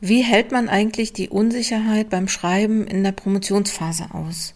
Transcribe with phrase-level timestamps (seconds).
[0.00, 4.54] Wie hält man eigentlich die Unsicherheit beim Schreiben in der Promotionsphase aus?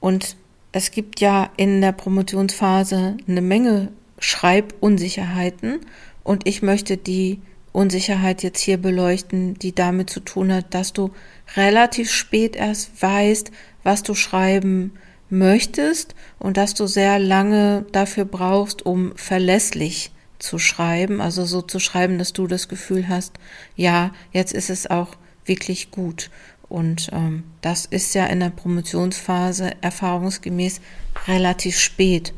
[0.00, 0.36] Und
[0.72, 5.80] es gibt ja in der Promotionsphase eine Menge Schreibunsicherheiten
[6.24, 7.40] und ich möchte die
[7.72, 11.10] Unsicherheit jetzt hier beleuchten, die damit zu tun hat, dass du
[11.56, 14.92] relativ spät erst weißt, was du schreiben
[15.30, 21.78] möchtest und dass du sehr lange dafür brauchst, um verlässlich zu schreiben, also so zu
[21.78, 23.32] schreiben, dass du das Gefühl hast,
[23.76, 26.30] ja, jetzt ist es auch wirklich gut.
[26.68, 30.80] Und ähm, das ist ja in der Promotionsphase erfahrungsgemäß
[31.28, 32.32] relativ spät,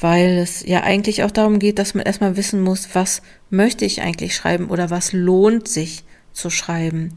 [0.00, 4.02] weil es ja eigentlich auch darum geht, dass man erstmal wissen muss, was möchte ich
[4.02, 7.14] eigentlich schreiben oder was lohnt sich zu schreiben.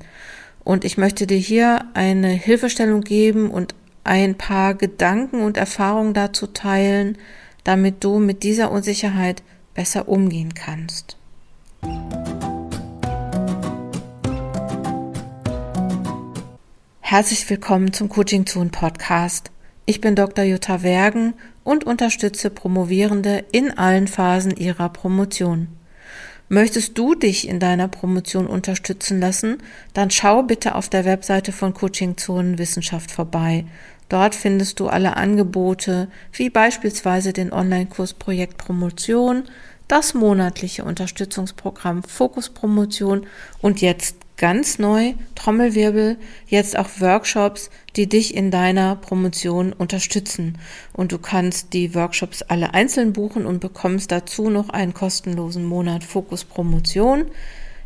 [0.63, 6.47] Und ich möchte dir hier eine Hilfestellung geben und ein paar Gedanken und Erfahrungen dazu
[6.47, 7.17] teilen,
[7.63, 9.41] damit du mit dieser Unsicherheit
[9.75, 11.17] besser umgehen kannst.
[17.01, 19.51] Herzlich willkommen zum Coaching Zone Podcast.
[19.85, 20.43] Ich bin Dr.
[20.43, 25.67] Jutta Wergen und unterstütze Promovierende in allen Phasen ihrer Promotion.
[26.49, 29.57] Möchtest du dich in deiner Promotion unterstützen lassen,
[29.93, 33.65] dann schau bitte auf der Webseite von Coaching Zonen Wissenschaft vorbei.
[34.09, 39.45] Dort findest du alle Angebote, wie beispielsweise den Online-Kurs Projekt Promotion,
[39.87, 43.27] das monatliche Unterstützungsprogramm Fokus Promotion
[43.61, 50.57] und jetzt ganz neu, Trommelwirbel, jetzt auch Workshops, die dich in deiner Promotion unterstützen.
[50.93, 56.03] Und du kannst die Workshops alle einzeln buchen und bekommst dazu noch einen kostenlosen Monat
[56.03, 57.25] Fokus Promotion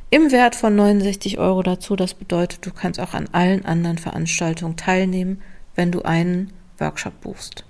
[0.10, 1.96] im Wert von 69 Euro dazu.
[1.96, 5.42] Das bedeutet, du kannst auch an allen anderen Veranstaltungen teilnehmen
[5.80, 7.64] wenn du einen Workshop buchst.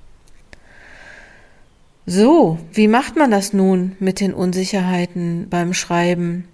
[2.08, 6.46] So, wie macht man das nun mit den Unsicherheiten beim Schreiben?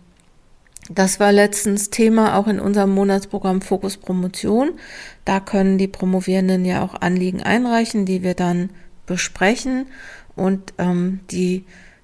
[0.90, 4.72] Das war letztens Thema auch in unserem Monatsprogramm Fokus Promotion.
[5.24, 8.70] Da können die Promovierenden ja auch Anliegen einreichen, die wir dann
[9.06, 9.86] besprechen.
[10.36, 11.64] Und ähm, die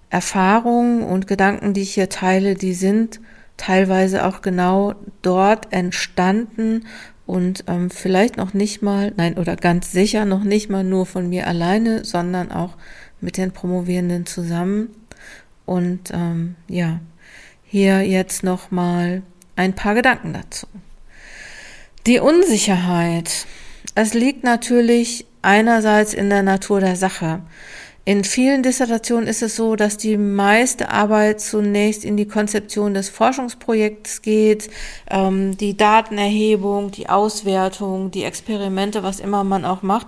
[0.10, 3.20] Erfahrungen und Gedanken, die ich hier teile, die sind
[3.58, 6.86] teilweise auch genau dort entstanden,
[7.32, 11.30] und ähm, vielleicht noch nicht mal, nein, oder ganz sicher noch nicht mal nur von
[11.30, 12.76] mir alleine, sondern auch
[13.22, 14.90] mit den Promovierenden zusammen.
[15.66, 17.00] Und ähm, ja,
[17.64, 19.22] hier jetzt noch mal
[19.56, 20.68] ein paar Gedanken dazu.
[22.06, 23.46] Die Unsicherheit.
[23.96, 27.40] Es liegt natürlich einerseits in der Natur der Sache.
[28.04, 33.10] In vielen Dissertationen ist es so, dass die meiste Arbeit zunächst in die Konzeption des
[33.10, 34.72] Forschungsprojekts geht,
[35.08, 40.08] ähm, die Datenerhebung, die Auswertung, die Experimente, was immer man auch macht,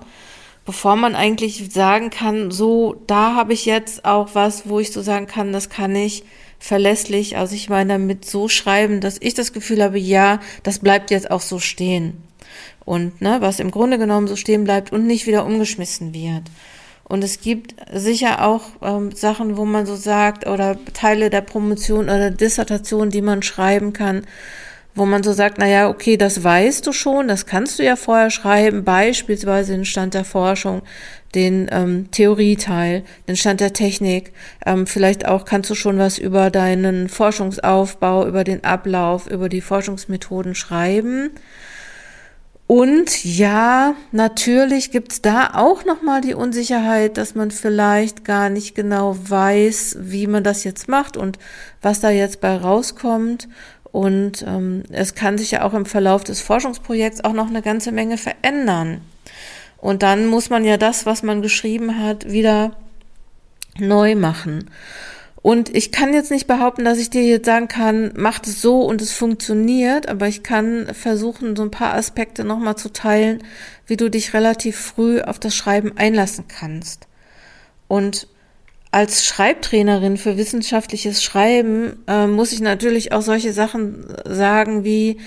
[0.66, 5.04] bevor man eigentlich sagen kann, so, da habe ich jetzt auch was, wo ich so
[5.04, 6.24] sagen kann, das kann ich
[6.58, 11.12] verlässlich, also ich meine damit so schreiben, dass ich das Gefühl habe, ja, das bleibt
[11.12, 12.24] jetzt auch so stehen.
[12.86, 16.44] Und ne, was im Grunde genommen so stehen bleibt und nicht wieder umgeschmissen wird.
[17.04, 22.06] Und es gibt sicher auch ähm, Sachen, wo man so sagt, oder Teile der Promotion
[22.06, 24.26] oder Dissertation, die man schreiben kann,
[24.96, 27.96] wo man so sagt, na ja, okay, das weißt du schon, das kannst du ja
[27.96, 30.84] vorher schreiben, beispielsweise den Stand der Forschung,
[31.34, 34.32] den ähm, Theorieteil, den Stand der Technik,
[34.66, 39.62] ähm, vielleicht auch kannst du schon was über deinen Forschungsaufbau, über den Ablauf, über die
[39.62, 41.32] Forschungsmethoden schreiben.
[42.76, 49.16] Und ja, natürlich gibt's da auch nochmal die Unsicherheit, dass man vielleicht gar nicht genau
[49.16, 51.38] weiß, wie man das jetzt macht und
[51.84, 53.48] was da jetzt bei rauskommt.
[53.92, 57.92] Und ähm, es kann sich ja auch im Verlauf des Forschungsprojekts auch noch eine ganze
[57.92, 59.02] Menge verändern.
[59.78, 62.72] Und dann muss man ja das, was man geschrieben hat, wieder
[63.78, 64.72] neu machen.
[65.44, 68.82] Und ich kann jetzt nicht behaupten, dass ich dir jetzt sagen kann, mach es so
[68.82, 73.44] und es funktioniert, aber ich kann versuchen, so ein paar Aspekte nochmal zu teilen,
[73.86, 77.08] wie du dich relativ früh auf das Schreiben einlassen kannst.
[77.90, 78.30] Und
[78.92, 85.18] als Schreibtrainerin für wissenschaftliches Schreiben äh, muss ich natürlich auch solche Sachen sagen wie,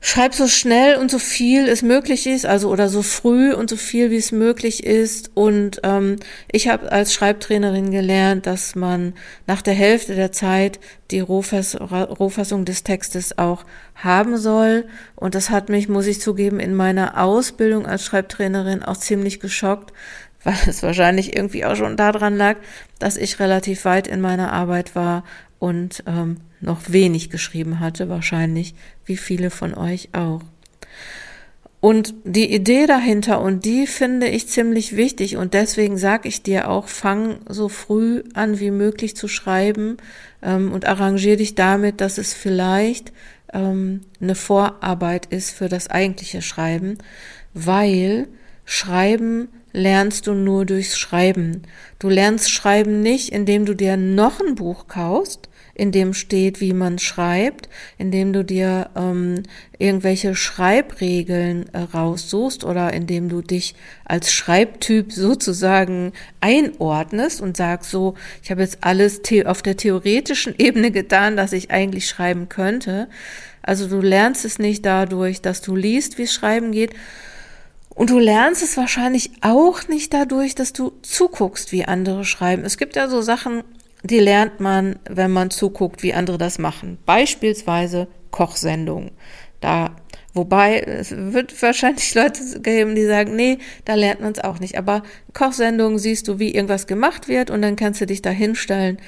[0.00, 3.76] Schreib so schnell und so viel es möglich ist, also oder so früh und so
[3.76, 5.32] viel wie es möglich ist.
[5.34, 6.16] Und ähm,
[6.52, 9.14] ich habe als Schreibtrainerin gelernt, dass man
[9.48, 10.78] nach der Hälfte der Zeit
[11.10, 13.64] die Rohfass Rohfassung des Textes auch
[13.96, 14.86] haben soll.
[15.16, 19.92] Und das hat mich, muss ich zugeben, in meiner Ausbildung als Schreibtrainerin auch ziemlich geschockt,
[20.44, 22.56] weil es wahrscheinlich irgendwie auch schon daran lag,
[23.00, 25.24] dass ich relativ weit in meiner Arbeit war
[25.58, 28.74] und ähm, noch wenig geschrieben hatte, wahrscheinlich,
[29.04, 30.42] wie viele von euch auch.
[31.80, 36.68] Und die Idee dahinter, und die finde ich ziemlich wichtig, und deswegen sage ich dir
[36.68, 39.96] auch, fang so früh an wie möglich zu schreiben
[40.42, 43.12] ähm, und arrangiere dich damit, dass es vielleicht
[43.52, 46.98] ähm, eine Vorarbeit ist für das eigentliche Schreiben,
[47.54, 48.26] weil
[48.64, 51.62] Schreiben lernst du nur durchs Schreiben.
[52.00, 55.47] Du lernst Schreiben nicht, indem du dir noch ein Buch kaufst,
[55.78, 59.44] in dem steht, wie man schreibt, indem du dir ähm,
[59.78, 68.14] irgendwelche Schreibregeln äh, raussuchst oder indem du dich als Schreibtyp sozusagen einordnest und sagst so,
[68.42, 73.08] ich habe jetzt alles auf der theoretischen Ebene getan, dass ich eigentlich schreiben könnte.
[73.62, 76.94] Also du lernst es nicht dadurch, dass du liest, wie es schreiben geht,
[77.94, 82.64] und du lernst es wahrscheinlich auch nicht dadurch, dass du zuguckst, wie andere schreiben.
[82.64, 83.64] Es gibt ja so Sachen,
[84.02, 86.98] die lernt man, wenn man zuguckt, wie andere das machen.
[87.04, 89.10] Beispielsweise Kochsendungen.
[89.60, 89.96] Da,
[90.34, 94.78] wobei, es wird wahrscheinlich Leute geben, die sagen, nee, da lernt man es auch nicht.
[94.78, 95.02] Aber
[95.34, 98.98] Kochsendungen siehst du, wie irgendwas gemacht wird und dann kannst du dich da hinstellen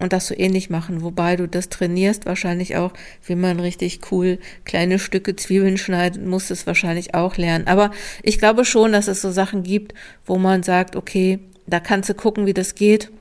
[0.00, 2.92] und das so ähnlich machen, wobei du das trainierst wahrscheinlich auch,
[3.24, 7.68] wie man richtig cool kleine Stücke Zwiebeln schneidet, musst es wahrscheinlich auch lernen.
[7.68, 7.92] Aber
[8.24, 9.94] ich glaube schon, dass es so Sachen gibt,
[10.26, 11.38] wo man sagt, okay,
[11.68, 13.12] da kannst du gucken, wie das geht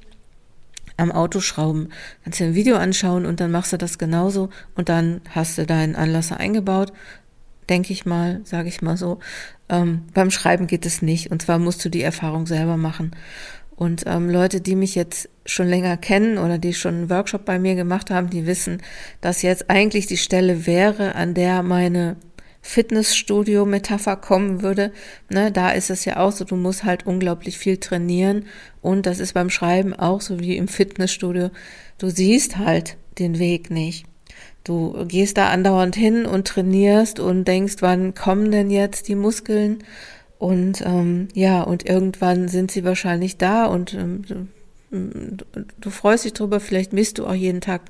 [1.02, 1.90] am Auto schrauben.
[2.24, 5.66] Kannst dir ein Video anschauen und dann machst du das genauso und dann hast du
[5.66, 6.94] deinen Anlasser eingebaut.
[7.70, 9.20] Denke ich mal, sage ich mal so.
[9.70, 13.12] Ähm, beim Schreiben geht es nicht und zwar musst du die Erfahrung selber machen.
[13.76, 17.58] Und ähm, Leute, die mich jetzt schon länger kennen oder die schon einen Workshop bei
[17.58, 18.82] mir gemacht haben, die wissen,
[19.22, 22.18] dass jetzt eigentlich die Stelle wäre, an der meine
[22.62, 24.92] Fitnessstudio-Metapher kommen würde,
[25.30, 28.46] ne, da ist es ja auch so, du musst halt unglaublich viel trainieren
[28.82, 31.50] und das ist beim Schreiben auch so wie im Fitnessstudio.
[31.98, 34.06] Du siehst halt den Weg nicht.
[34.64, 39.84] Du gehst da andauernd hin und trainierst und denkst, wann kommen denn jetzt die Muskeln?
[40.38, 44.24] Und ähm, ja, und irgendwann sind sie wahrscheinlich da und ähm,
[44.92, 47.82] du, freust dich drüber, vielleicht misst du auch jeden Tag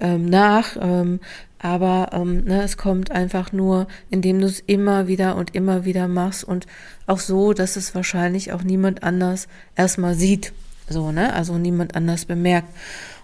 [0.00, 1.20] ähm, nach, ähm,
[1.62, 6.08] aber ähm, ne, es kommt einfach nur, indem du es immer wieder und immer wieder
[6.08, 6.66] machst und
[7.06, 10.52] auch so, dass es wahrscheinlich auch niemand anders erstmal sieht.
[10.88, 11.32] So, ne?
[11.32, 12.68] Also niemand anders bemerkt.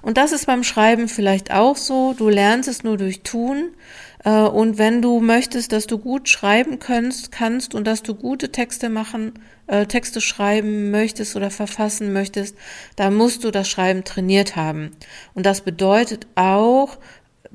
[0.01, 2.15] Und das ist beim Schreiben vielleicht auch so.
[2.17, 3.71] Du lernst es nur durch Tun.
[4.25, 8.53] Äh, und wenn du möchtest, dass du gut schreiben kannst, kannst und dass du gute
[8.53, 9.33] Texte machen,
[9.67, 12.57] äh, Texte schreiben möchtest oder verfassen möchtest,
[12.97, 14.93] dann musst du das Schreiben trainiert haben.
[15.35, 16.99] Und das bedeutet auch,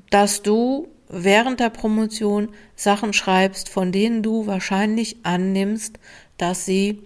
[0.10, 6.00] dass du während der Promotion Sachen schreibst, von denen du wahrscheinlich annimmst,
[6.38, 7.02] dass sie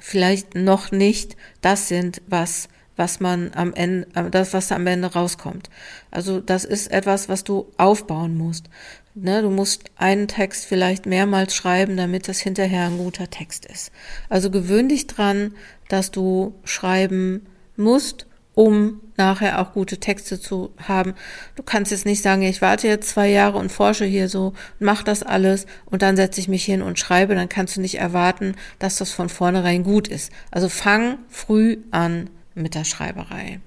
[0.00, 5.70] vielleicht noch nicht das sind, was was man am Ende, das, was am Ende rauskommt.
[6.10, 8.68] Also das ist etwas, was du aufbauen musst.
[9.14, 13.92] Ne, du musst einen Text vielleicht mehrmals schreiben, damit das hinterher ein guter Text ist.
[14.28, 15.54] Also gewöhn dich dran,
[15.88, 17.46] dass du schreiben
[17.76, 21.14] musst um nachher auch gute Texte zu haben.
[21.56, 25.02] Du kannst jetzt nicht sagen, ich warte jetzt zwei Jahre und forsche hier so, mach
[25.02, 28.54] das alles und dann setze ich mich hin und schreibe, dann kannst du nicht erwarten,
[28.78, 30.32] dass das von vornherein gut ist.
[30.50, 33.60] Also fang früh an mit der Schreiberei.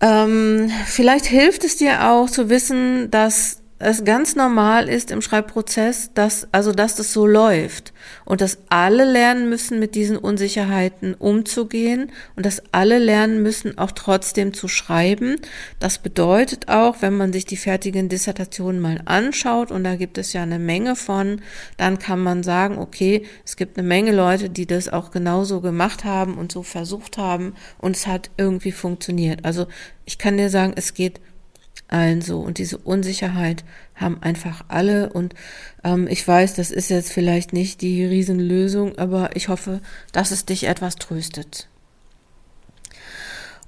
[0.00, 6.10] Ähm, vielleicht hilft es dir auch zu wissen, dass es ganz normal ist im Schreibprozess,
[6.12, 7.92] dass, also, dass das so läuft
[8.24, 13.92] und dass alle lernen müssen, mit diesen Unsicherheiten umzugehen und dass alle lernen müssen, auch
[13.92, 15.36] trotzdem zu schreiben.
[15.78, 20.32] Das bedeutet auch, wenn man sich die fertigen Dissertationen mal anschaut und da gibt es
[20.32, 21.40] ja eine Menge von,
[21.76, 26.04] dann kann man sagen, okay, es gibt eine Menge Leute, die das auch genauso gemacht
[26.04, 29.44] haben und so versucht haben und es hat irgendwie funktioniert.
[29.44, 29.68] Also,
[30.04, 31.20] ich kann dir sagen, es geht
[31.88, 32.40] allen so.
[32.40, 33.64] Und diese Unsicherheit
[33.94, 35.12] haben einfach alle.
[35.12, 35.34] Und
[35.84, 39.80] ähm, ich weiß, das ist jetzt vielleicht nicht die Riesenlösung, aber ich hoffe,
[40.12, 41.68] dass es dich etwas tröstet.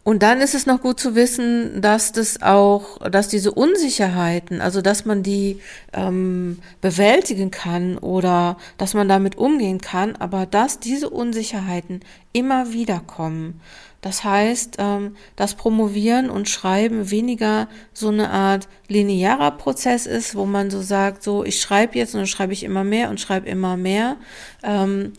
[0.02, 4.80] Und dann ist es noch gut zu wissen, dass das auch, dass diese Unsicherheiten, also
[4.80, 5.60] dass man die
[5.92, 12.00] ähm, bewältigen kann oder dass man damit umgehen kann, aber dass diese Unsicherheiten
[12.32, 13.60] immer wieder kommen.
[14.00, 20.46] Das heißt, ähm, dass Promovieren und Schreiben weniger so eine Art linearer Prozess ist, wo
[20.46, 23.48] man so sagt, so ich schreibe jetzt und dann schreibe ich immer mehr und schreibe
[23.48, 24.16] immer mehr.
[24.62, 25.12] Ähm,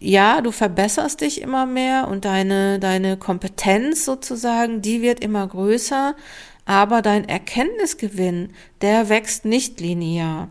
[0.00, 6.16] ja, du verbesserst dich immer mehr und deine, deine Kompetenz sozusagen, die wird immer größer,
[6.64, 10.48] aber dein Erkenntnisgewinn, der wächst nicht linear.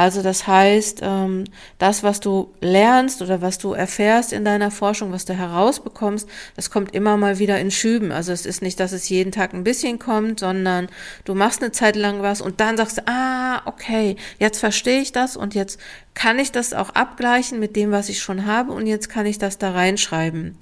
[0.00, 1.44] Also das heißt, ähm,
[1.76, 6.26] das, was du lernst oder was du erfährst in deiner Forschung, was du herausbekommst,
[6.56, 8.10] das kommt immer mal wieder in Schüben.
[8.10, 10.88] Also es ist nicht, dass es jeden Tag ein bisschen kommt, sondern
[11.26, 15.12] du machst eine Zeit lang was und dann sagst du, ah, okay, jetzt verstehe ich
[15.12, 15.78] das und jetzt
[16.14, 19.36] kann ich das auch abgleichen mit dem, was ich schon habe und jetzt kann ich
[19.36, 20.56] das da reinschreiben.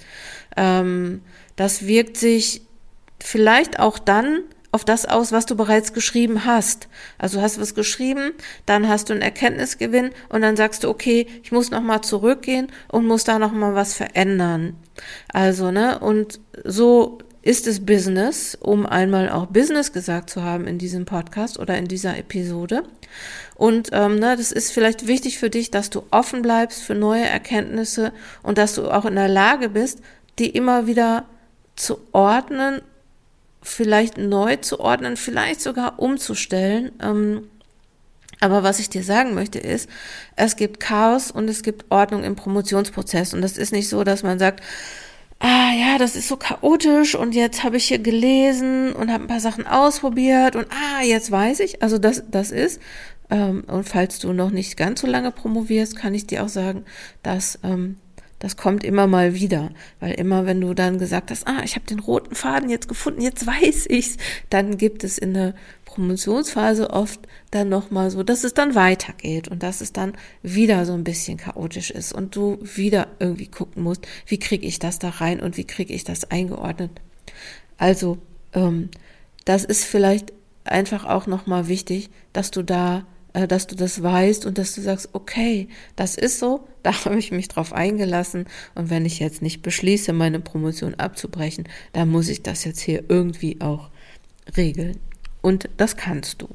[0.56, 1.22] Ähm,
[1.54, 2.62] das wirkt sich
[3.20, 4.40] vielleicht auch dann
[4.70, 6.88] auf das aus, was du bereits geschrieben hast.
[7.16, 8.32] Also du hast was geschrieben,
[8.66, 13.06] dann hast du einen Erkenntnisgewinn und dann sagst du, okay, ich muss nochmal zurückgehen und
[13.06, 14.76] muss da nochmal was verändern.
[15.32, 20.76] Also, ne, und so ist es Business, um einmal auch Business gesagt zu haben in
[20.76, 22.82] diesem Podcast oder in dieser Episode.
[23.54, 27.24] Und ähm, ne, das ist vielleicht wichtig für dich, dass du offen bleibst für neue
[27.24, 30.00] Erkenntnisse und dass du auch in der Lage bist,
[30.38, 31.24] die immer wieder
[31.74, 32.82] zu ordnen
[33.68, 36.92] vielleicht neu zu ordnen, vielleicht sogar umzustellen.
[37.02, 37.48] Ähm,
[38.40, 39.88] aber was ich dir sagen möchte ist,
[40.36, 43.34] es gibt Chaos und es gibt Ordnung im Promotionsprozess.
[43.34, 44.62] Und das ist nicht so, dass man sagt,
[45.40, 49.28] ah ja, das ist so chaotisch und jetzt habe ich hier gelesen und habe ein
[49.28, 51.82] paar Sachen ausprobiert und ah, jetzt weiß ich.
[51.82, 52.80] Also das, das ist.
[53.30, 56.84] Ähm, und falls du noch nicht ganz so lange promovierst, kann ich dir auch sagen,
[57.22, 57.96] dass ähm,
[58.38, 61.86] das kommt immer mal wieder, weil immer wenn du dann gesagt hast, ah, ich habe
[61.86, 64.16] den roten Faden jetzt gefunden, jetzt weiß ich's,
[64.50, 65.54] dann gibt es in der
[65.84, 70.86] Promotionsphase oft dann noch mal so, dass es dann weitergeht und dass es dann wieder
[70.86, 74.98] so ein bisschen chaotisch ist und du wieder irgendwie gucken musst, wie kriege ich das
[74.98, 76.92] da rein und wie kriege ich das eingeordnet.
[77.78, 78.18] Also
[78.52, 78.90] ähm,
[79.44, 80.32] das ist vielleicht
[80.64, 83.06] einfach auch noch mal wichtig, dass du da
[83.46, 87.30] dass du das weißt und dass du sagst, okay, das ist so, da habe ich
[87.30, 92.42] mich drauf eingelassen und wenn ich jetzt nicht beschließe, meine Promotion abzubrechen, dann muss ich
[92.42, 93.90] das jetzt hier irgendwie auch
[94.56, 94.98] regeln.
[95.42, 96.48] Und das kannst du.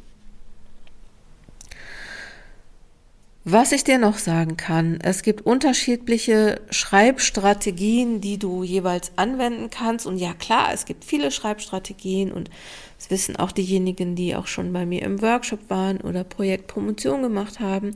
[3.45, 10.05] Was ich dir noch sagen kann, es gibt unterschiedliche Schreibstrategien, die du jeweils anwenden kannst.
[10.05, 12.49] Und ja, klar, es gibt viele Schreibstrategien und
[12.97, 17.59] das wissen auch diejenigen, die auch schon bei mir im Workshop waren oder Projektpromotion gemacht
[17.59, 17.95] haben.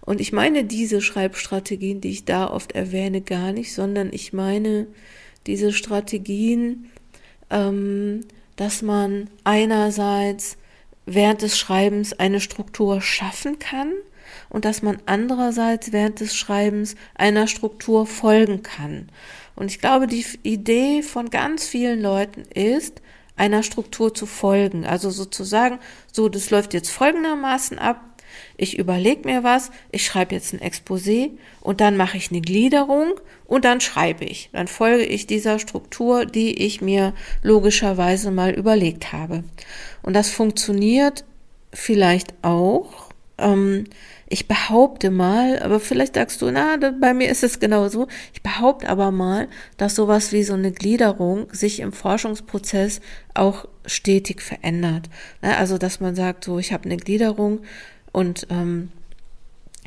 [0.00, 4.88] Und ich meine diese Schreibstrategien, die ich da oft erwähne, gar nicht, sondern ich meine
[5.46, 6.90] diese Strategien,
[7.50, 8.22] ähm,
[8.56, 10.56] dass man einerseits
[11.06, 13.92] während des Schreibens eine Struktur schaffen kann
[14.50, 19.08] und dass man andererseits während des Schreibens einer Struktur folgen kann.
[19.54, 23.02] Und ich glaube, die Idee von ganz vielen Leuten ist,
[23.36, 24.84] einer Struktur zu folgen.
[24.84, 25.78] Also sozusagen,
[26.12, 28.04] so, das läuft jetzt folgendermaßen ab.
[28.56, 33.14] Ich überlege mir was, ich schreibe jetzt ein Exposé und dann mache ich eine Gliederung
[33.46, 34.50] und dann schreibe ich.
[34.52, 39.44] Dann folge ich dieser Struktur, die ich mir logischerweise mal überlegt habe.
[40.02, 41.24] Und das funktioniert
[41.72, 43.10] vielleicht auch.
[43.38, 43.84] Ähm,
[44.30, 48.08] ich behaupte mal, aber vielleicht sagst du, na, bei mir ist es genauso.
[48.34, 53.00] Ich behaupte aber mal, dass sowas wie so eine Gliederung sich im Forschungsprozess
[53.32, 55.08] auch stetig verändert.
[55.40, 57.60] Ne, also, dass man sagt, so, ich habe eine Gliederung
[58.12, 58.90] und ähm,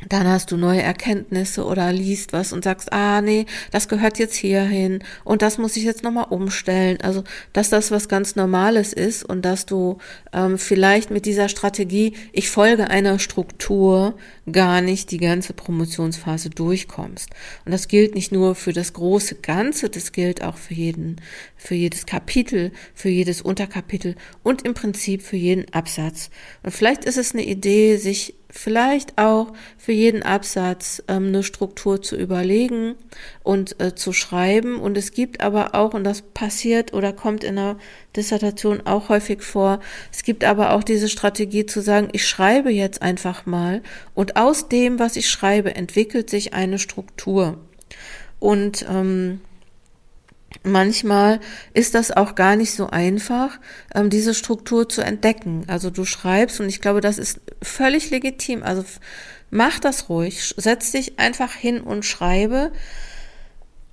[0.08, 4.34] dann hast du neue Erkenntnisse oder liest was und sagst, ah nee, das gehört jetzt
[4.34, 6.98] hierhin und das muss ich jetzt nochmal umstellen.
[7.02, 9.98] Also, dass das was ganz Normales ist und dass du
[10.32, 14.14] ähm, vielleicht mit dieser Strategie, ich folge einer Struktur,
[14.50, 17.30] gar nicht die ganze Promotionsphase durchkommst.
[17.64, 21.20] Und das gilt nicht nur für das große Ganze, das gilt auch für jeden,
[21.56, 26.30] für jedes Kapitel, für jedes Unterkapitel und im Prinzip für jeden Absatz.
[26.62, 32.02] Und vielleicht ist es eine Idee, sich vielleicht auch für jeden Absatz ähm, eine Struktur
[32.02, 32.96] zu überlegen
[33.42, 34.78] und äh, zu schreiben.
[34.78, 37.78] Und es gibt aber auch, und das passiert oder kommt in der
[38.16, 39.80] Dissertation auch häufig vor,
[40.12, 43.82] es gibt aber auch diese Strategie zu sagen, ich schreibe jetzt einfach mal
[44.14, 47.58] und aus dem, was ich schreibe, entwickelt sich eine Struktur.
[48.38, 49.40] Und ähm,
[50.62, 51.40] manchmal
[51.74, 53.58] ist das auch gar nicht so einfach,
[53.94, 55.64] ähm, diese Struktur zu entdecken.
[55.68, 58.62] Also du schreibst und ich glaube, das ist völlig legitim.
[58.62, 58.84] Also
[59.50, 62.72] mach das ruhig, setz dich einfach hin und schreibe.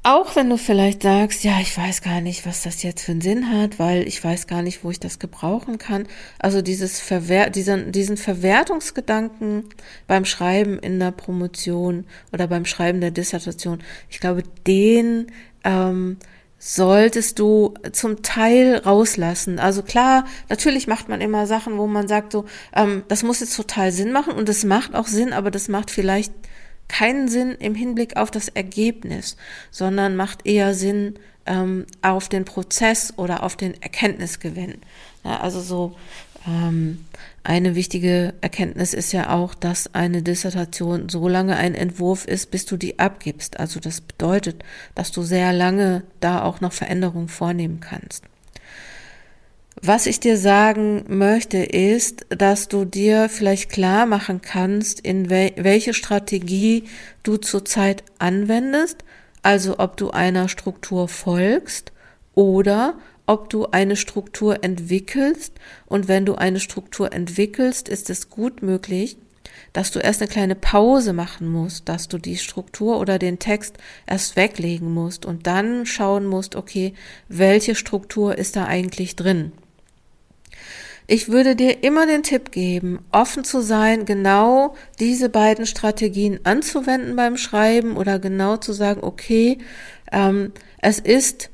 [0.01, 3.19] Auch wenn du vielleicht sagst, ja, ich weiß gar nicht, was das jetzt für einen
[3.19, 6.07] Sinn hat, weil ich weiß gar nicht, wo ich das gebrauchen kann.
[6.39, 9.65] Also dieses Verwer diesen, diesen Verwertungsgedanken
[10.07, 15.27] beim Schreiben in der Promotion oder beim Schreiben der Dissertation, ich glaube, den
[15.65, 16.17] ähm,
[16.59, 19.59] solltest du zum Teil rauslassen.
[19.59, 23.55] Also klar, natürlich macht man immer Sachen, wo man sagt so, ähm, das muss jetzt
[23.55, 26.33] total Sinn machen und das macht auch Sinn, aber das macht vielleicht
[26.89, 29.37] keinen Sinn im Hinblick auf das Ergebnis,
[29.71, 31.15] sondern macht eher Sinn
[31.45, 34.79] ähm, auf den Prozess oder auf den Erkenntnisgewinn.
[35.23, 35.95] Ja, also so
[36.47, 37.05] ähm,
[37.43, 42.65] eine wichtige Erkenntnis ist ja auch, dass eine Dissertation so lange ein Entwurf ist, bis
[42.65, 43.59] du die abgibst.
[43.59, 44.63] Also das bedeutet,
[44.95, 48.23] dass du sehr lange da auch noch Veränderungen vornehmen kannst.
[49.81, 55.53] Was ich dir sagen möchte, ist, dass du dir vielleicht klar machen kannst, in wel
[55.55, 56.83] welche Strategie
[57.23, 59.05] du zurzeit anwendest,
[59.41, 61.93] also ob du einer Struktur folgst
[62.35, 62.95] oder
[63.25, 65.53] ob du eine Struktur entwickelst.
[65.85, 69.15] Und wenn du eine Struktur entwickelst, ist es gut möglich,
[69.71, 73.77] dass du erst eine kleine Pause machen musst, dass du die Struktur oder den Text
[74.05, 76.93] erst weglegen musst und dann schauen musst, okay,
[77.29, 79.53] welche Struktur ist da eigentlich drin?
[81.07, 87.15] Ich würde dir immer den Tipp geben, offen zu sein, genau diese beiden Strategien anzuwenden
[87.15, 89.57] beim Schreiben oder genau zu sagen, okay,
[90.11, 90.51] ähm,
[90.81, 91.49] es ist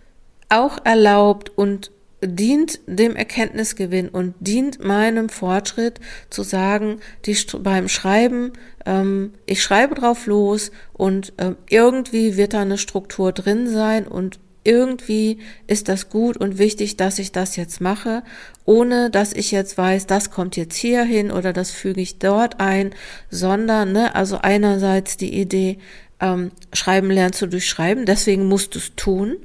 [0.50, 8.53] auch erlaubt und dient dem Erkenntnisgewinn und dient meinem Fortschritt zu sagen, die, beim Schreiben,
[8.85, 14.39] ähm, ich schreibe drauf los und ähm, irgendwie wird da eine Struktur drin sein und
[14.65, 18.24] irgendwie ist das gut und wichtig, dass ich das jetzt mache,
[18.65, 22.60] ohne dass ich jetzt weiß, das kommt jetzt hier hin oder das füge ich dort
[22.60, 22.93] ein,
[23.29, 25.77] sondern, ne, also einerseits die Idee,
[26.19, 29.38] ähm, Schreiben lernst du durch Schreiben, deswegen musst du es tun.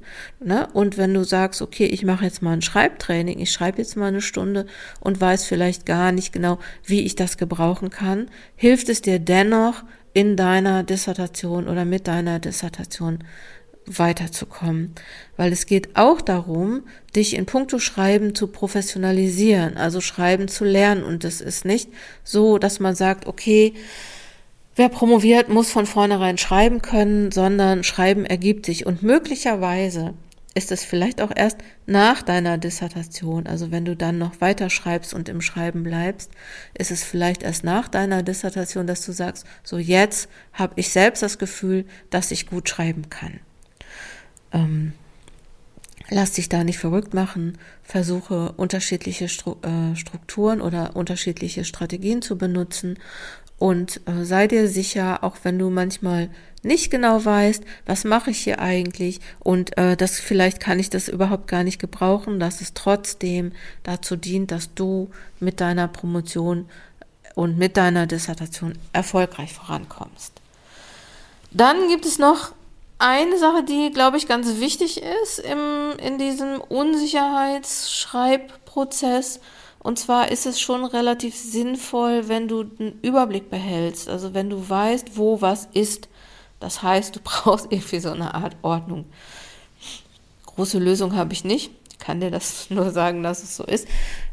[0.43, 0.69] Ne?
[0.73, 4.07] Und wenn du sagst, okay, ich mache jetzt mal ein Schreibtraining, ich schreibe jetzt mal
[4.07, 4.67] eine Stunde
[5.01, 9.83] und weiß vielleicht gar nicht genau, wie ich das gebrauchen kann, hilft es dir dennoch
[10.13, 13.21] in deiner Dissertation oder mit deiner Dissertation
[13.99, 14.95] weiterzukommen.
[15.37, 16.83] Weil es geht auch darum,
[17.15, 21.03] dich in puncto Schreiben zu professionalisieren, also Schreiben zu lernen.
[21.03, 21.91] Und es ist nicht
[22.25, 23.75] so, dass man sagt, okay,
[24.77, 28.87] wer promoviert, muss von vornherein schreiben können, sondern Schreiben ergibt sich.
[28.87, 30.15] Und möglicherweise
[30.55, 35.15] ist es vielleicht auch erst nach deiner Dissertation, also wenn du dann noch weiter schreibst
[35.15, 36.31] und im Schreiben bleibst,
[36.77, 41.23] ist es vielleicht erst nach deiner Dissertation, dass du sagst, so jetzt habe ich selbst
[41.23, 43.41] das Gefühl, dass ich gut schreiben kann.
[44.53, 44.93] Ähm,
[46.09, 52.99] lass dich da nicht verrückt machen, versuche unterschiedliche äh, Strukturen oder unterschiedliche Strategien zu benutzen.
[53.59, 56.31] Und äh, sei dir sicher, auch wenn du manchmal
[56.63, 59.21] nicht genau weißt, was mache ich hier eigentlich?
[59.39, 63.53] Und äh, das vielleicht kann ich das überhaupt gar nicht gebrauchen, dass es trotzdem
[63.83, 66.69] dazu dient, dass du mit deiner Promotion
[67.35, 70.33] und mit deiner Dissertation erfolgreich vorankommst.
[71.51, 72.53] Dann gibt es noch
[73.01, 79.41] eine Sache, die, glaube ich, ganz wichtig ist im, in diesem Unsicherheitsschreibprozess.
[79.79, 84.09] Und zwar ist es schon relativ sinnvoll, wenn du einen Überblick behältst.
[84.09, 86.09] Also wenn du weißt, wo was ist.
[86.61, 89.07] Das heißt, du brauchst irgendwie so eine Art Ordnung.
[90.47, 93.87] Große Lösung habe ich nicht kann dir das nur sagen, dass es so ist.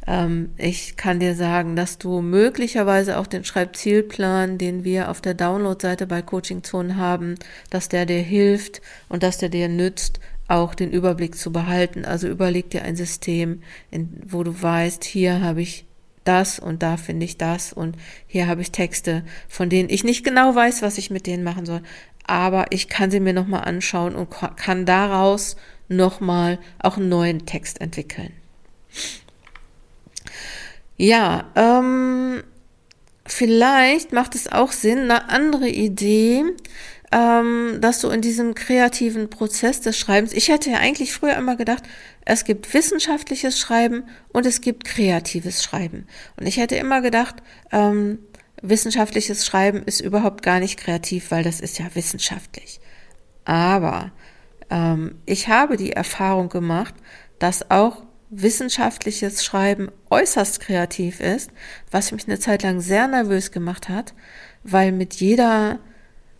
[0.08, 5.34] Ähm, ich kann dir sagen, dass du möglicherweise auch den Schreibzielplan, den wir auf der
[5.34, 7.36] Download-Seite bei Coaching Zone haben,
[7.70, 12.06] dass der dir hilft und dass der dir nützt, auch den Überblick zu behalten.
[12.06, 15.86] Also überleg dir ein System, in, wo du weißt, hier habe ich
[16.24, 17.96] das und da finde ich das und
[18.28, 21.66] hier habe ich Texte, von denen ich nicht genau weiß, was ich mit denen machen
[21.66, 21.82] soll,
[22.26, 25.56] aber ich kann sie mir nochmal anschauen und kann daraus
[25.88, 28.32] nochmal auch einen neuen Text entwickeln.
[30.98, 32.44] Ja, ähm,
[33.26, 36.44] vielleicht macht es auch Sinn, eine andere Idee,
[37.12, 41.56] ähm, dass du in diesem kreativen Prozess des Schreibens, ich hätte ja eigentlich früher immer
[41.56, 41.84] gedacht,
[42.26, 46.08] es gibt wissenschaftliches Schreiben und es gibt kreatives Schreiben.
[46.36, 47.36] Und ich hätte immer gedacht,
[47.72, 48.20] ähm,
[48.62, 52.82] wissenschaftliches Schreiben ist überhaupt gar nicht kreativ, weil das ist ja wissenschaftlich.
[53.46, 54.12] Aber
[54.70, 56.96] ähm, ich habe die Erfahrung gemacht,
[57.40, 61.52] dass auch wissenschaftliches Schreiben äußerst kreativ ist,
[61.92, 64.14] was mich eine Zeit lang sehr nervös gemacht hat,
[64.64, 65.80] weil mit jeder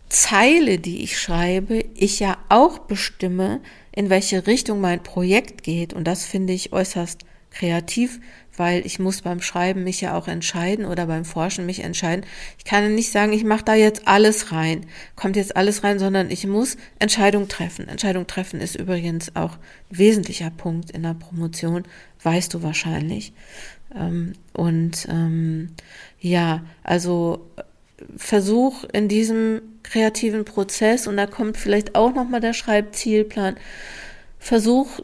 [0.08, 3.60] Zeile, die ich schreibe, ich ja auch bestimme,
[3.92, 5.92] in welche Richtung mein Projekt geht.
[5.92, 8.20] Und das finde ich äußerst kreativ,
[8.58, 12.24] weil ich muss beim Schreiben mich ja auch entscheiden oder beim Forschen mich entscheiden.
[12.58, 16.30] Ich kann nicht sagen, ich mache da jetzt alles rein, kommt jetzt alles rein, sondern
[16.30, 17.88] ich muss Entscheidung treffen.
[17.88, 19.52] Entscheidung treffen ist übrigens auch
[19.90, 21.84] ein wesentlicher Punkt in der Promotion,
[22.22, 23.32] weißt du wahrscheinlich.
[23.94, 25.70] Ähm, und ähm,
[26.20, 27.46] ja, also
[28.16, 33.56] Versuch in diesem kreativen Prozess und da kommt vielleicht auch noch mal der Schreibzielplan.
[34.38, 35.00] Versuch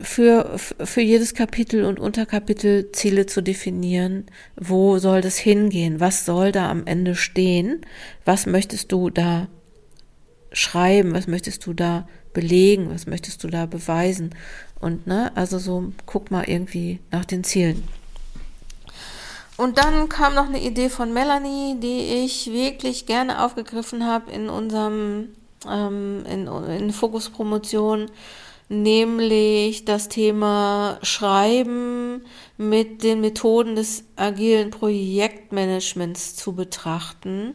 [0.00, 4.26] für, für jedes Kapitel und Unterkapitel Ziele zu definieren.
[4.56, 6.00] Wo soll das hingehen?
[6.00, 7.80] Was soll da am Ende stehen?
[8.24, 9.48] Was möchtest du da
[10.52, 11.14] schreiben?
[11.14, 12.90] Was möchtest du da belegen?
[12.90, 14.34] Was möchtest du da beweisen?
[14.80, 17.82] Und, ne, also so, guck mal irgendwie nach den Zielen.
[19.56, 24.50] Und dann kam noch eine Idee von Melanie, die ich wirklich gerne aufgegriffen habe in
[24.50, 25.28] unserem,
[25.66, 28.06] ähm, in, in Fokuspromotion.
[28.06, 28.16] Promotion
[28.68, 32.24] nämlich das Thema Schreiben
[32.56, 37.54] mit den Methoden des agilen Projektmanagements zu betrachten.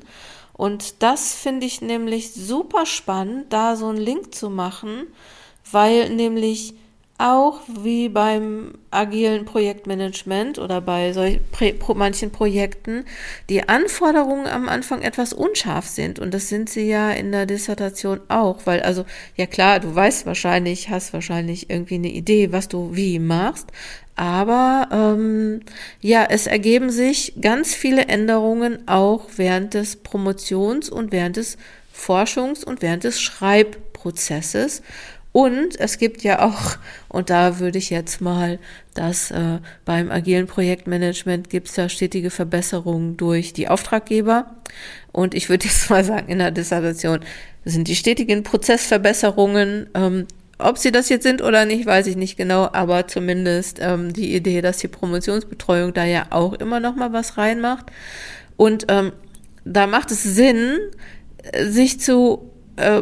[0.54, 5.08] Und das finde ich nämlich super spannend, da so einen Link zu machen,
[5.71, 6.76] weil nämlich
[7.21, 13.05] auch wie beim agilen Projektmanagement oder bei solch, pro, manchen Projekten
[13.47, 16.17] die Anforderungen am Anfang etwas unscharf sind.
[16.17, 19.05] Und das sind sie ja in der Dissertation auch, weil also,
[19.36, 23.67] ja klar, du weißt wahrscheinlich, hast wahrscheinlich irgendwie eine Idee, was du wie machst.
[24.15, 25.62] Aber ähm,
[26.01, 31.57] ja, es ergeben sich ganz viele Änderungen auch während des Promotions- und während des
[31.95, 34.81] Forschungs- und während des Schreibprozesses.
[35.34, 38.60] Und es gibt ja auch, und da würde ich jetzt mal,
[38.94, 44.54] dass äh, beim agilen Projektmanagement gibt es ja stetige Verbesserungen durch die Auftraggeber.
[45.12, 47.20] Und ich würde jetzt mal sagen, in der Dissertation
[47.63, 52.38] sind die stetigen Prozessverbesserungen, ähm, ob sie das jetzt sind oder nicht, weiß ich nicht
[52.38, 57.13] genau, aber zumindest ähm, die Idee, dass die Promotionsbetreuung da ja auch immer noch mal
[57.13, 57.88] was reinmacht.
[58.58, 59.12] Und ähm,
[59.65, 60.78] da macht es Sinn,
[61.63, 63.01] sich zu äh,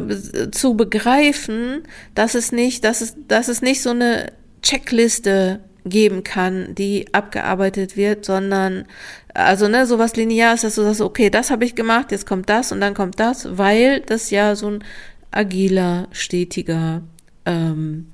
[0.51, 1.83] zu begreifen,
[2.15, 7.95] dass es nicht, dass es, dass es nicht so eine Checkliste geben kann, die abgearbeitet
[7.95, 8.85] wird, sondern
[9.33, 12.49] also ne, sowas linear ist, dass du sagst, okay, das habe ich gemacht, jetzt kommt
[12.49, 14.83] das und dann kommt das, weil das ja so ein
[15.31, 17.01] agiler, stetiger
[17.45, 18.11] ähm,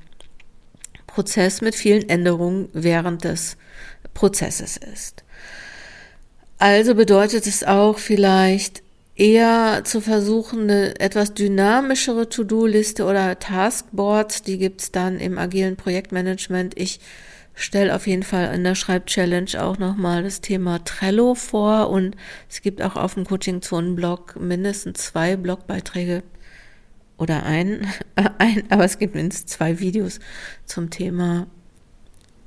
[1.08, 3.58] Prozess mit vielen Änderungen während des
[4.14, 5.24] Prozesses ist.
[6.58, 8.85] Also bedeutet es auch vielleicht
[9.16, 16.78] eher zu versuchen, eine etwas dynamischere To-Do-Liste oder Taskboards, die gibt's dann im agilen Projektmanagement.
[16.78, 17.00] Ich
[17.54, 22.18] stelle auf jeden Fall in der Schreibchallenge auch nochmal das Thema Trello vor und
[22.50, 26.24] es gibt auch auf dem Coaching-Zonen-Blog mindestens zwei Blogbeiträge
[27.18, 27.88] oder ein,
[28.38, 30.20] ein, aber es gibt mindestens zwei Videos
[30.66, 31.48] zum Thema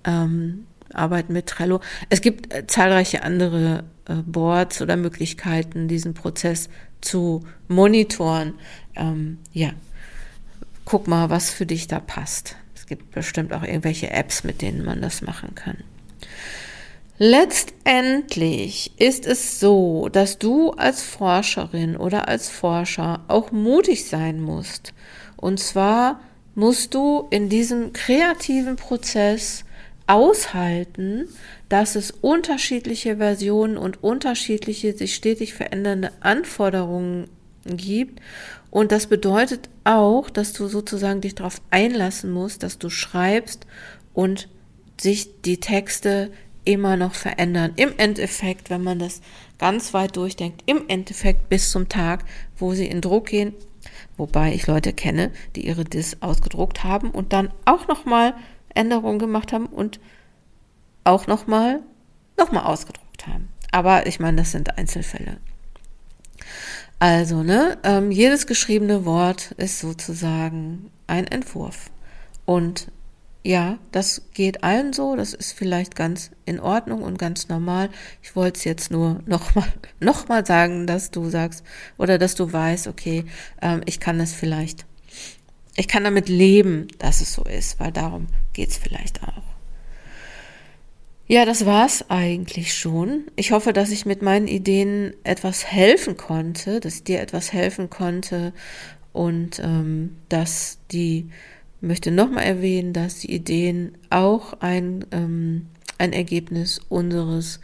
[0.04, 1.80] ähm, Arbeiten mit Trello.
[2.08, 6.68] Es gibt äh, zahlreiche andere äh, Boards oder Möglichkeiten, diesen Prozess
[7.00, 8.54] zu monitoren.
[8.96, 9.70] Ähm, ja,
[10.84, 12.56] guck mal, was für dich da passt.
[12.74, 15.76] Es gibt bestimmt auch irgendwelche Apps, mit denen man das machen kann.
[17.20, 24.94] Letztendlich ist es so, dass du als Forscherin oder als Forscher auch mutig sein musst.
[25.36, 26.20] Und zwar
[26.54, 29.64] musst du in diesem kreativen Prozess
[30.08, 31.28] aushalten,
[31.68, 37.28] dass es unterschiedliche Versionen und unterschiedliche sich stetig verändernde Anforderungen
[37.64, 38.20] gibt.
[38.70, 43.66] Und das bedeutet auch, dass du sozusagen dich darauf einlassen musst, dass du schreibst
[44.14, 44.48] und
[45.00, 46.30] sich die Texte
[46.64, 47.72] immer noch verändern.
[47.76, 49.20] Im Endeffekt, wenn man das
[49.58, 52.24] ganz weit durchdenkt, im Endeffekt bis zum Tag,
[52.56, 53.54] wo sie in Druck gehen,
[54.16, 58.34] wobei ich Leute kenne, die ihre Dis ausgedruckt haben und dann auch nochmal
[58.74, 60.00] Änderungen gemacht haben und
[61.04, 61.80] auch nochmal
[62.36, 63.48] nochmal ausgedruckt haben.
[63.72, 65.38] Aber ich meine, das sind Einzelfälle.
[66.98, 71.90] Also, ne, ähm, jedes geschriebene Wort ist sozusagen ein Entwurf.
[72.44, 72.88] Und
[73.44, 77.88] ja, das geht allen so, das ist vielleicht ganz in Ordnung und ganz normal.
[78.22, 81.64] Ich wollte es jetzt nur nochmal noch mal sagen, dass du sagst
[81.98, 83.26] oder dass du weißt, okay,
[83.62, 84.86] ähm, ich kann das vielleicht
[85.78, 89.44] ich kann damit leben, dass es so ist, weil darum geht es vielleicht auch.
[91.28, 93.24] Ja, das war's eigentlich schon.
[93.36, 97.90] Ich hoffe, dass ich mit meinen Ideen etwas helfen konnte, dass ich dir etwas helfen
[97.90, 98.52] konnte
[99.12, 101.30] und ähm, dass die,
[101.80, 105.66] möchte nochmal erwähnen, dass die Ideen auch ein, ähm,
[105.98, 107.60] ein Ergebnis unseres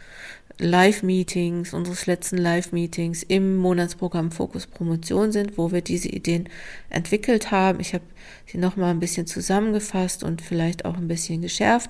[0.57, 6.47] Live-Meetings, unseres letzten Live-Meetings im Monatsprogramm Fokus Promotion sind, wo wir diese Ideen
[6.89, 7.79] entwickelt haben.
[7.79, 8.05] Ich habe
[8.45, 11.89] sie nochmal ein bisschen zusammengefasst und vielleicht auch ein bisschen geschärft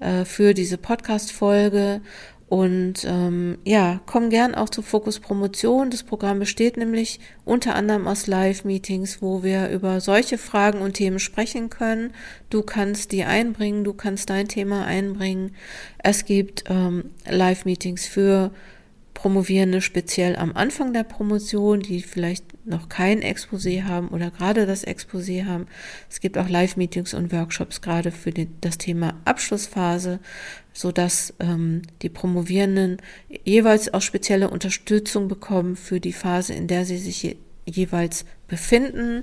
[0.00, 2.00] äh, für diese Podcast-Folge
[2.48, 5.90] und ähm, ja, komm gern auch zu Fokus Promotion.
[5.90, 11.18] Das Programm besteht nämlich unter anderem aus Live-Meetings, wo wir über solche Fragen und Themen
[11.18, 12.12] sprechen können.
[12.48, 15.56] Du kannst die einbringen, du kannst dein Thema einbringen.
[15.98, 18.52] Es gibt ähm, Live-Meetings für
[19.12, 24.86] Promovierende speziell am Anfang der Promotion, die vielleicht noch kein Exposé haben oder gerade das
[24.86, 25.66] Exposé haben.
[26.10, 30.18] Es gibt auch Live-Meetings und Workshops gerade für die, das Thema Abschlussphase,
[30.72, 32.98] so dass ähm, die Promovierenden
[33.44, 39.22] jeweils auch spezielle Unterstützung bekommen für die Phase, in der sie sich je, jeweils befinden.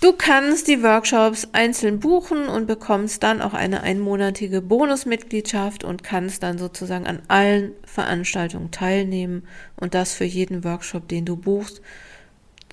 [0.00, 6.42] Du kannst die Workshops einzeln buchen und bekommst dann auch eine einmonatige Bonusmitgliedschaft und kannst
[6.42, 9.42] dann sozusagen an allen Veranstaltungen teilnehmen
[9.76, 11.82] und das für jeden Workshop, den du buchst.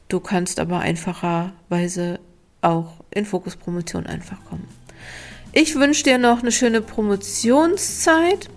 [0.07, 2.19] Du kannst aber einfacherweise
[2.61, 4.67] auch in Fokus Promotion einfach kommen.
[5.53, 8.49] Ich wünsche dir noch eine schöne Promotionszeit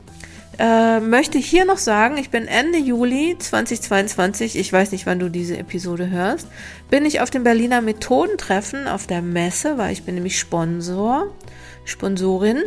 [0.61, 5.31] äh, möchte hier noch sagen, ich bin Ende Juli 2022, ich weiß nicht, wann du
[5.31, 6.49] diese Episode hörst,
[6.91, 11.29] bin ich auf dem Berliner Methodentreffen auf der Messe, weil ich bin nämlich Sponsor
[11.87, 12.63] Sponsorin.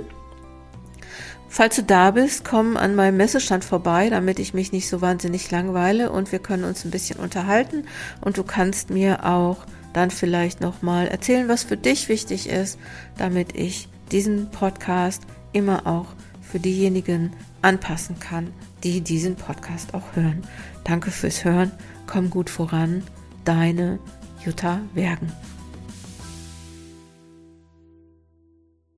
[1.56, 5.52] Falls du da bist, komm an meinem Messestand vorbei, damit ich mich nicht so wahnsinnig
[5.52, 7.86] langweile und wir können uns ein bisschen unterhalten
[8.22, 9.58] und du kannst mir auch
[9.94, 12.80] dann vielleicht nochmal erzählen, was für dich wichtig ist,
[13.20, 16.08] damit ich diesen Podcast immer auch
[16.42, 18.52] für diejenigen anpassen kann,
[18.84, 20.42] die diesen Podcast auch hören.
[20.84, 21.72] Danke fürs Hören,
[22.08, 23.04] komm gut voran,
[23.46, 24.00] deine
[24.44, 25.32] Jutta Wergen.